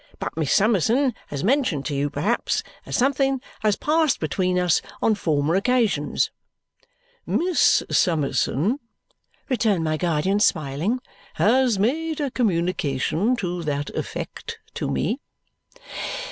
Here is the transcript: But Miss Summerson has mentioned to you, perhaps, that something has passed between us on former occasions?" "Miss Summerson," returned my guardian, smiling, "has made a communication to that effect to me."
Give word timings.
But 0.17 0.35
Miss 0.35 0.51
Summerson 0.51 1.13
has 1.27 1.43
mentioned 1.43 1.85
to 1.85 1.93
you, 1.93 2.09
perhaps, 2.09 2.63
that 2.85 2.93
something 2.93 3.39
has 3.59 3.75
passed 3.75 4.19
between 4.19 4.57
us 4.57 4.81
on 4.99 5.13
former 5.13 5.53
occasions?" 5.53 6.31
"Miss 7.27 7.83
Summerson," 7.91 8.79
returned 9.47 9.83
my 9.83 9.97
guardian, 9.97 10.39
smiling, 10.39 11.01
"has 11.35 11.77
made 11.77 12.19
a 12.19 12.31
communication 12.31 13.35
to 13.35 13.61
that 13.61 13.91
effect 13.91 14.57
to 14.73 14.89
me." 14.89 15.19